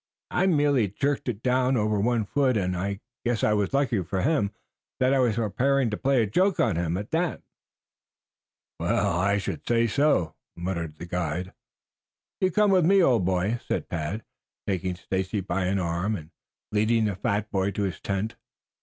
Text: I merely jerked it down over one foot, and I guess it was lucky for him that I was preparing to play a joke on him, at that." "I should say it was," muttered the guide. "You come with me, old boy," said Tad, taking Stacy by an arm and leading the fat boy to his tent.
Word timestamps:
I 0.31 0.47
merely 0.47 0.87
jerked 0.87 1.29
it 1.29 1.43
down 1.43 1.77
over 1.77 1.99
one 1.99 2.25
foot, 2.25 2.57
and 2.57 2.75
I 2.75 3.01
guess 3.23 3.43
it 3.43 3.55
was 3.55 3.71
lucky 3.71 4.01
for 4.01 4.23
him 4.23 4.49
that 4.99 5.13
I 5.13 5.19
was 5.19 5.35
preparing 5.35 5.91
to 5.91 5.95
play 5.97 6.23
a 6.23 6.25
joke 6.25 6.59
on 6.59 6.75
him, 6.75 6.97
at 6.97 7.11
that." 7.11 7.43
"I 8.79 9.37
should 9.37 9.67
say 9.67 9.83
it 9.83 9.95
was," 9.95 10.33
muttered 10.55 10.97
the 10.97 11.05
guide. 11.05 11.53
"You 12.39 12.49
come 12.49 12.71
with 12.71 12.83
me, 12.83 13.03
old 13.03 13.25
boy," 13.25 13.59
said 13.67 13.91
Tad, 13.91 14.23
taking 14.65 14.95
Stacy 14.95 15.39
by 15.39 15.65
an 15.65 15.77
arm 15.77 16.15
and 16.15 16.31
leading 16.71 17.05
the 17.05 17.15
fat 17.15 17.51
boy 17.51 17.69
to 17.69 17.83
his 17.83 17.99
tent. 18.01 18.35